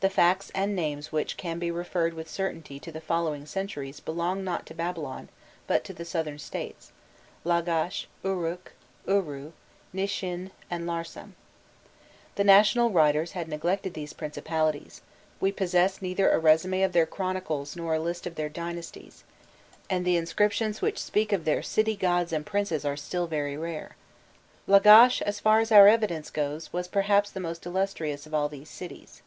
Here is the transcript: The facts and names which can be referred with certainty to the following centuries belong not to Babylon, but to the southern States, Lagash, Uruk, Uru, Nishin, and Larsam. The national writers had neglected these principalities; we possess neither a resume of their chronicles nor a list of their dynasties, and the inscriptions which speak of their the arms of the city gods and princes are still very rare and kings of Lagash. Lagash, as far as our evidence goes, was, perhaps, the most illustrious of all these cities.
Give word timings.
The 0.00 0.10
facts 0.10 0.50
and 0.54 0.74
names 0.76 1.12
which 1.12 1.36
can 1.38 1.58
be 1.58 1.70
referred 1.70 2.12
with 2.14 2.28
certainty 2.28 2.78
to 2.80 2.92
the 2.92 3.00
following 3.00 3.46
centuries 3.46 4.00
belong 4.00 4.44
not 4.44 4.66
to 4.66 4.74
Babylon, 4.74 5.30
but 5.66 5.82
to 5.84 5.94
the 5.94 6.04
southern 6.04 6.38
States, 6.38 6.90
Lagash, 7.42 8.06
Uruk, 8.22 8.72
Uru, 9.06 9.52
Nishin, 9.94 10.50
and 10.68 10.84
Larsam. 10.86 11.36
The 12.34 12.44
national 12.44 12.90
writers 12.90 13.32
had 13.32 13.48
neglected 13.48 13.94
these 13.94 14.12
principalities; 14.12 15.00
we 15.40 15.52
possess 15.52 16.02
neither 16.02 16.28
a 16.28 16.40
resume 16.40 16.82
of 16.82 16.92
their 16.92 17.06
chronicles 17.06 17.74
nor 17.74 17.94
a 17.94 18.00
list 18.00 18.26
of 18.26 18.34
their 18.34 18.50
dynasties, 18.50 19.22
and 19.88 20.04
the 20.04 20.16
inscriptions 20.16 20.82
which 20.82 20.98
speak 21.02 21.32
of 21.32 21.46
their 21.46 21.60
the 21.60 21.60
arms 21.62 21.68
of 21.68 21.70
the 21.76 21.82
city 21.82 21.96
gods 21.96 22.32
and 22.32 22.44
princes 22.44 22.84
are 22.84 22.96
still 22.96 23.26
very 23.28 23.56
rare 23.56 23.94
and 23.94 23.94
kings 23.94 23.96
of 24.66 24.72
Lagash. 24.74 25.20
Lagash, 25.22 25.22
as 25.22 25.40
far 25.40 25.60
as 25.60 25.72
our 25.72 25.88
evidence 25.88 26.28
goes, 26.30 26.74
was, 26.74 26.88
perhaps, 26.88 27.30
the 27.30 27.40
most 27.40 27.64
illustrious 27.64 28.26
of 28.26 28.34
all 28.34 28.50
these 28.50 28.68
cities. 28.68 29.22